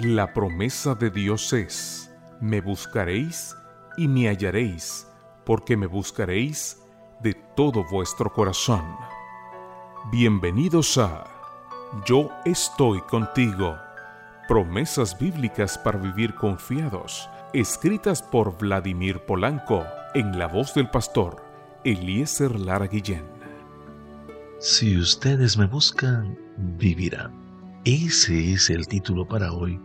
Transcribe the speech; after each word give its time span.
La 0.00 0.32
promesa 0.32 0.94
de 0.94 1.10
Dios 1.10 1.52
es, 1.52 2.08
me 2.40 2.60
buscaréis 2.60 3.56
y 3.96 4.06
me 4.06 4.28
hallaréis, 4.28 5.08
porque 5.44 5.76
me 5.76 5.88
buscaréis 5.88 6.78
de 7.20 7.34
todo 7.56 7.82
vuestro 7.90 8.32
corazón. 8.32 8.84
Bienvenidos 10.12 10.98
a 10.98 11.24
Yo 12.06 12.30
estoy 12.44 13.00
contigo. 13.00 13.76
Promesas 14.46 15.18
bíblicas 15.18 15.76
para 15.76 15.98
vivir 15.98 16.36
confiados, 16.36 17.28
escritas 17.52 18.22
por 18.22 18.56
Vladimir 18.56 19.18
Polanco, 19.26 19.84
en 20.14 20.38
la 20.38 20.46
voz 20.46 20.74
del 20.74 20.88
pastor 20.90 21.42
Eliezer 21.82 22.54
Lara 22.54 22.86
Guillén. 22.86 23.26
Si 24.60 24.96
ustedes 24.96 25.58
me 25.58 25.66
buscan, 25.66 26.38
vivirán. 26.56 27.47
Ese 27.88 28.52
es 28.52 28.68
el 28.68 28.86
título 28.86 29.26
para 29.26 29.50
hoy, 29.50 29.80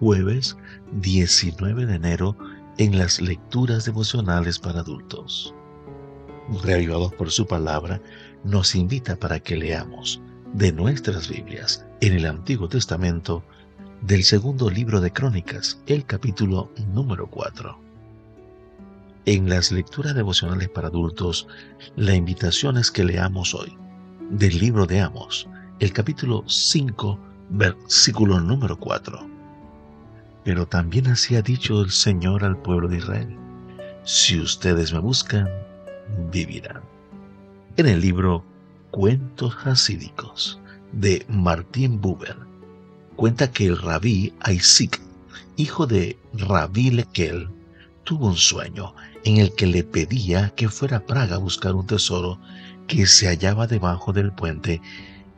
jueves 0.00 0.56
19 0.90 1.86
de 1.86 1.94
enero, 1.94 2.36
en 2.78 2.98
las 2.98 3.20
lecturas 3.20 3.84
devocionales 3.84 4.58
para 4.58 4.80
adultos. 4.80 5.54
Reavivados 6.64 7.14
por 7.14 7.30
su 7.30 7.46
palabra, 7.46 8.02
nos 8.42 8.74
invita 8.74 9.14
para 9.14 9.38
que 9.38 9.54
leamos 9.54 10.20
de 10.52 10.72
nuestras 10.72 11.28
Biblias 11.28 11.86
en 12.00 12.14
el 12.14 12.26
Antiguo 12.26 12.68
Testamento 12.68 13.44
del 14.00 14.24
segundo 14.24 14.68
libro 14.68 15.00
de 15.00 15.12
Crónicas, 15.12 15.80
el 15.86 16.04
capítulo 16.06 16.72
número 16.92 17.30
4. 17.30 17.80
En 19.26 19.48
las 19.48 19.70
lecturas 19.70 20.16
devocionales 20.16 20.70
para 20.70 20.88
adultos, 20.88 21.46
la 21.94 22.16
invitación 22.16 22.78
es 22.78 22.90
que 22.90 23.04
leamos 23.04 23.54
hoy 23.54 23.78
del 24.28 24.58
libro 24.58 24.88
de 24.88 25.02
Amos, 25.02 25.48
el 25.78 25.92
capítulo 25.92 26.42
5, 26.48 27.27
versículo 27.50 28.40
número 28.40 28.78
4. 28.78 29.26
Pero 30.44 30.66
también 30.66 31.08
así 31.08 31.36
ha 31.36 31.42
dicho 31.42 31.82
el 31.82 31.90
Señor 31.90 32.44
al 32.44 32.56
pueblo 32.56 32.88
de 32.88 32.98
Israel, 32.98 33.36
si 34.04 34.40
ustedes 34.40 34.92
me 34.92 35.00
buscan, 35.00 35.48
vivirán. 36.30 36.80
En 37.76 37.86
el 37.86 38.00
libro 38.00 38.44
Cuentos 38.90 39.54
Hasídicos 39.64 40.58
de 40.92 41.24
Martín 41.28 42.00
Buber, 42.00 42.36
cuenta 43.16 43.50
que 43.50 43.66
el 43.66 43.78
rabí 43.78 44.32
Isaac, 44.50 45.00
hijo 45.56 45.86
de 45.86 46.18
Rabí 46.32 46.90
Lekel, 46.90 47.48
tuvo 48.04 48.28
un 48.28 48.36
sueño 48.36 48.94
en 49.24 49.36
el 49.36 49.54
que 49.54 49.66
le 49.66 49.84
pedía 49.84 50.50
que 50.56 50.68
fuera 50.68 50.98
a 50.98 51.06
Praga 51.06 51.36
a 51.36 51.38
buscar 51.38 51.74
un 51.74 51.86
tesoro 51.86 52.38
que 52.86 53.06
se 53.06 53.26
hallaba 53.26 53.66
debajo 53.66 54.14
del 54.14 54.32
puente 54.32 54.80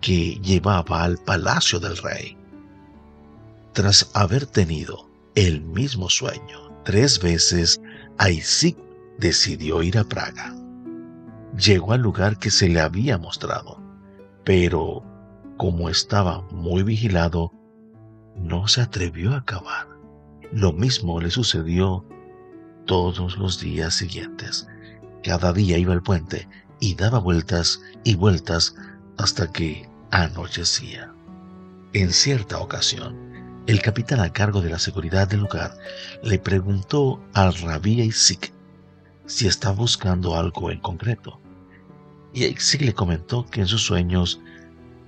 que 0.01 0.41
llevaba 0.43 1.05
al 1.05 1.19
palacio 1.19 1.79
del 1.79 1.97
rey. 1.97 2.37
Tras 3.73 4.11
haber 4.15 4.47
tenido 4.47 5.09
el 5.35 5.61
mismo 5.61 6.09
sueño 6.09 6.71
tres 6.85 7.21
veces, 7.21 7.81
Isaac 8.29 8.77
decidió 9.19 9.83
ir 9.83 9.99
a 9.99 10.05
Praga. 10.05 10.55
Llegó 11.57 11.93
al 11.93 12.01
lugar 12.01 12.39
que 12.39 12.51
se 12.51 12.69
le 12.69 12.81
había 12.81 13.19
mostrado, 13.19 13.81
pero 14.45 15.05
como 15.57 15.91
estaba 15.91 16.43
muy 16.51 16.83
vigilado, 16.83 17.53
no 18.37 18.67
se 18.67 18.81
atrevió 18.81 19.35
a 19.35 19.39
acabar. 19.39 19.89
Lo 20.53 20.73
mismo 20.73 21.21
le 21.21 21.31
sucedió 21.31 22.05
todos 22.87 23.37
los 23.37 23.61
días 23.61 23.95
siguientes. 23.95 24.67
Cada 25.23 25.53
día 25.53 25.77
iba 25.77 25.93
al 25.93 26.03
puente 26.03 26.49
y 26.81 26.95
daba 26.95 27.19
vueltas 27.19 27.81
y 28.05 28.15
vueltas 28.15 28.75
hasta 29.19 29.53
que 29.53 29.90
anochecía. 30.11 31.13
En 31.93 32.13
cierta 32.13 32.59
ocasión, 32.59 33.31
el 33.67 33.83
capitán 33.83 34.21
a 34.21 34.33
cargo 34.33 34.61
de 34.61 34.71
la 34.71 34.79
seguridad 34.79 35.29
del 35.29 35.41
lugar 35.41 35.77
le 36.23 36.39
preguntó 36.39 37.21
al 37.35 37.55
rabí 37.55 38.01
Isaac 38.01 38.53
si 39.27 39.47
estaba 39.47 39.77
buscando 39.77 40.37
algo 40.37 40.71
en 40.71 40.81
concreto. 40.81 41.41
Y 42.33 42.45
Isaac 42.45 42.83
le 42.83 42.95
comentó 42.95 43.47
que 43.47 43.61
en 43.61 43.67
sus 43.67 43.83
sueños 43.83 44.41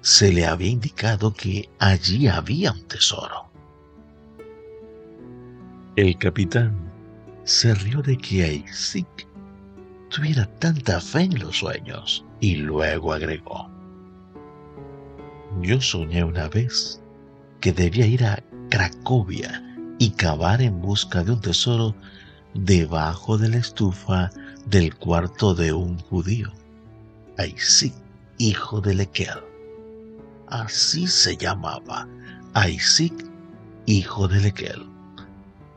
se 0.00 0.32
le 0.32 0.46
había 0.46 0.70
indicado 0.70 1.32
que 1.32 1.68
allí 1.78 2.26
había 2.26 2.72
un 2.72 2.82
tesoro. 2.86 3.46
El 5.96 6.16
capitán 6.18 6.92
se 7.44 7.74
rió 7.74 8.02
de 8.02 8.16
que 8.16 8.64
Isaac 8.66 9.26
tuviera 10.08 10.46
tanta 10.58 11.00
fe 11.00 11.22
en 11.22 11.38
los 11.38 11.58
sueños 11.58 12.24
y 12.40 12.56
luego 12.56 13.12
agregó, 13.12 13.70
yo 15.60 15.80
soñé 15.80 16.24
una 16.24 16.48
vez 16.48 17.00
que 17.60 17.72
debía 17.72 18.06
ir 18.06 18.24
a 18.24 18.42
Cracovia 18.70 19.62
y 19.98 20.10
cavar 20.10 20.62
en 20.62 20.80
busca 20.80 21.22
de 21.22 21.32
un 21.32 21.40
tesoro 21.40 21.94
debajo 22.54 23.38
de 23.38 23.50
la 23.50 23.58
estufa 23.58 24.30
del 24.66 24.94
cuarto 24.96 25.54
de 25.54 25.72
un 25.72 25.98
judío. 25.98 26.50
Isaac, 27.38 27.92
hijo 28.38 28.80
de 28.80 28.94
Lequel. 28.94 29.40
Así 30.48 31.06
se 31.06 31.36
llamaba, 31.36 32.08
Isaac, 32.68 33.12
hijo 33.86 34.28
de 34.28 34.40
Lequel. 34.40 34.86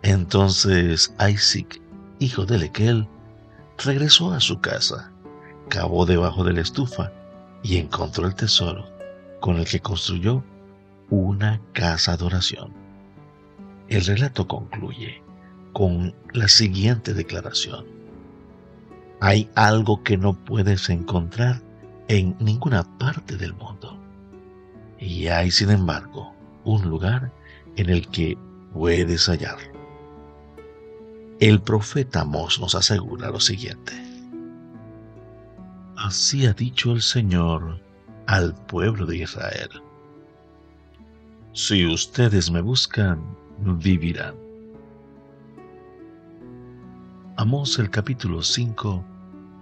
Entonces 0.04 1.14
Isaac, 1.20 1.82
hijo 2.20 2.46
de 2.46 2.60
Lequel, 2.60 3.08
regresó 3.84 4.32
a 4.32 4.40
su 4.40 4.60
casa, 4.60 5.12
cavó 5.70 6.06
debajo 6.06 6.44
de 6.44 6.54
la 6.54 6.62
estufa 6.62 7.12
y 7.64 7.78
encontró 7.78 8.28
el 8.28 8.36
tesoro 8.36 8.95
con 9.46 9.58
el 9.58 9.66
que 9.68 9.80
construyó 9.80 10.44
una 11.12 11.62
casa 11.74 12.18
de 12.18 12.26
oración. 12.26 12.74
El 13.90 14.04
relato 14.04 14.48
concluye 14.48 15.22
con 15.72 16.16
la 16.34 16.48
siguiente 16.48 17.14
declaración. 17.14 17.86
Hay 19.22 19.48
algo 19.54 20.02
que 20.02 20.18
no 20.18 20.34
puedes 20.34 20.90
encontrar 20.90 21.62
en 22.08 22.36
ninguna 22.40 22.98
parte 22.98 23.38
del 23.38 23.54
mundo. 23.54 23.96
Y 24.98 25.28
hay, 25.28 25.52
sin 25.52 25.70
embargo, 25.70 26.34
un 26.64 26.90
lugar 26.90 27.32
en 27.76 27.92
el 27.92 28.08
que 28.08 28.36
puedes 28.74 29.28
hallarlo. 29.28 29.80
El 31.40 31.62
profeta 31.62 32.26
Mos 32.26 32.60
nos 32.60 32.74
asegura 32.74 33.30
lo 33.30 33.40
siguiente. 33.40 33.94
Así 35.98 36.48
ha 36.48 36.54
dicho 36.54 36.94
el 36.94 37.04
Señor 37.04 37.85
al 38.28 38.54
pueblo 38.66 39.06
de 39.06 39.18
Israel. 39.18 39.70
Si 41.54 41.86
ustedes 41.86 42.52
me 42.52 42.62
buscan, 42.62 43.22
vivirán. 43.60 44.36
Amos 47.38 47.80
el 47.80 47.90
capítulo 47.90 48.42
5, 48.42 49.04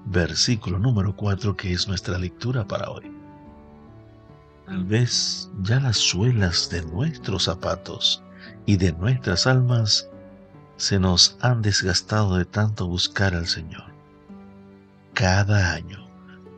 versículo 0.05 0.79
número 0.79 1.15
4, 1.15 1.55
que 1.55 1.73
es 1.73 1.87
nuestra 1.87 2.17
lectura 2.17 2.67
para 2.67 2.89
hoy. 2.89 3.11
Tal 4.65 4.83
vez 4.85 5.51
ya 5.61 5.79
las 5.79 5.97
suelas 5.97 6.69
de 6.69 6.83
nuestros 6.83 7.43
zapatos 7.43 8.23
y 8.65 8.77
de 8.77 8.93
nuestras 8.93 9.45
almas 9.45 10.09
se 10.77 10.99
nos 10.99 11.37
han 11.41 11.61
desgastado 11.61 12.37
de 12.37 12.45
tanto 12.45 12.87
buscar 12.87 13.35
al 13.35 13.47
Señor. 13.47 13.83
Cada 15.13 15.73
año 15.73 16.02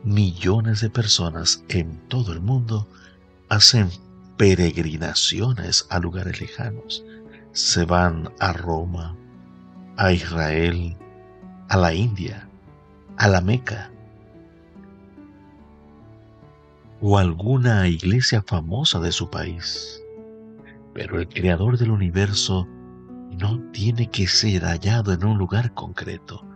millones 0.06 0.82
de 0.82 0.88
personas 0.88 1.64
en 1.68 1.98
todo 2.08 2.32
el 2.32 2.40
mundo 2.40 2.86
hacen 3.48 3.90
peregrinaciones 4.36 5.84
a 5.90 5.98
lugares 5.98 6.40
lejanos. 6.40 7.04
Se 7.50 7.84
van 7.84 8.30
a 8.38 8.52
Roma, 8.52 9.16
a 9.96 10.12
Israel, 10.12 10.96
a 11.68 11.76
la 11.76 11.92
India, 11.92 12.48
a 13.16 13.26
la 13.26 13.40
Meca 13.40 13.90
o 17.00 17.18
alguna 17.18 17.88
iglesia 17.88 18.42
famosa 18.46 19.00
de 19.00 19.10
su 19.10 19.28
país. 19.28 20.00
Pero 20.94 21.18
el 21.18 21.28
creador 21.28 21.78
del 21.78 21.90
universo 21.90 22.68
no 23.32 23.60
tiene 23.72 24.08
que 24.08 24.28
ser 24.28 24.62
hallado 24.62 25.12
en 25.12 25.24
un 25.24 25.36
lugar 25.36 25.74
concreto. 25.74 26.46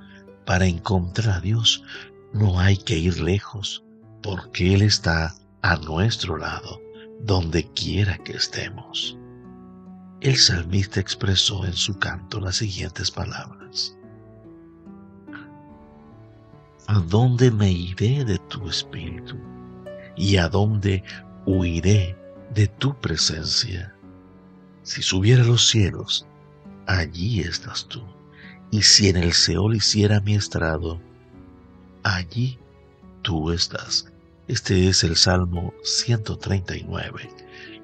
Para 0.47 0.67
encontrar 0.67 1.39
a 1.39 1.41
Dios 1.41 1.85
no 2.33 2.59
hay 2.59 2.77
que 2.77 2.97
ir 2.97 3.21
lejos, 3.21 3.85
porque 4.23 4.75
Él 4.75 4.83
está 4.83 5.35
a 5.63 5.77
nuestro 5.77 6.37
lado, 6.37 6.81
donde 7.21 7.65
quiera 7.73 8.19
que 8.19 8.33
estemos. 8.33 9.19
El 10.21 10.37
salmista 10.37 11.01
expresó 11.01 11.65
en 11.65 11.73
su 11.73 11.99
canto 11.99 12.41
las 12.41 12.57
siguientes 12.57 13.11
palabras. 13.11 13.97
¿A 16.87 16.99
dónde 16.99 17.51
me 17.51 17.71
iré 17.71 18.25
de 18.25 18.39
tu 18.49 18.69
espíritu? 18.69 19.37
¿Y 20.17 20.37
a 20.37 20.49
dónde 20.49 21.03
huiré 21.47 22.17
de 22.53 22.67
tu 22.67 22.99
presencia? 23.01 23.95
Si 24.83 25.03
subiera 25.03 25.43
a 25.43 25.47
los 25.47 25.69
cielos, 25.69 26.27
allí 26.87 27.41
estás 27.41 27.87
tú. 27.87 28.03
Y 28.71 28.83
si 28.83 29.09
en 29.09 29.17
el 29.17 29.33
Seol 29.33 29.77
hiciera 29.77 30.21
mi 30.21 30.35
estrado, 30.35 31.01
allí 32.03 32.59
tú 33.23 33.51
estás. 33.51 34.11
Este 34.49 34.89
es 34.89 35.05
el 35.05 35.17
Salmo 35.17 35.73
139, 35.85 37.31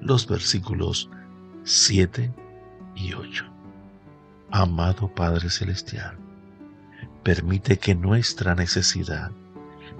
los 0.01 0.27
versículos 0.27 1.09
7 1.63 2.31
y 2.95 3.13
8. 3.13 3.45
Amado 4.51 5.07
Padre 5.13 5.49
Celestial, 5.49 6.17
permite 7.23 7.77
que 7.77 7.95
nuestra 7.95 8.55
necesidad, 8.55 9.31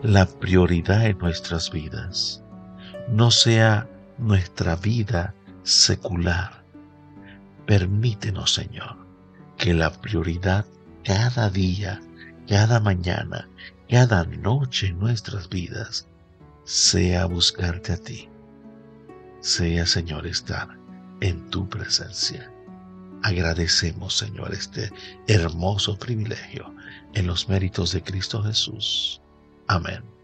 la 0.03 0.25
prioridad 0.25 1.05
en 1.05 1.17
nuestras 1.19 1.71
vidas, 1.71 2.43
no 3.09 3.31
sea 3.31 3.87
nuestra 4.17 4.75
vida 4.75 5.33
secular. 5.63 6.63
Permítenos, 7.65 8.53
Señor, 8.53 8.97
que 9.57 9.73
la 9.73 9.91
prioridad 9.91 10.65
cada 11.03 11.49
día, 11.49 12.01
cada 12.47 12.79
mañana, 12.79 13.47
cada 13.89 14.25
noche 14.25 14.87
en 14.87 14.99
nuestras 14.99 15.49
vidas 15.49 16.07
sea 16.65 17.25
buscarte 17.25 17.93
a 17.93 17.97
ti. 17.97 18.29
Sea, 19.39 19.85
Señor, 19.85 20.27
estar 20.27 20.77
en 21.21 21.49
tu 21.49 21.69
presencia. 21.69 22.51
Agradecemos, 23.23 24.17
Señor, 24.17 24.53
este 24.53 24.91
hermoso 25.27 25.97
privilegio 25.97 26.73
en 27.13 27.27
los 27.27 27.47
méritos 27.47 27.93
de 27.93 28.03
Cristo 28.03 28.43
Jesús. 28.43 29.21
Amén. 29.67 30.16